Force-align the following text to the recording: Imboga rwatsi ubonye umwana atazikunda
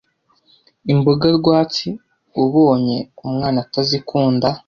Imboga 0.93 1.25
rwatsi 1.37 1.87
ubonye 2.43 2.97
umwana 3.25 3.57
atazikunda 3.65 4.47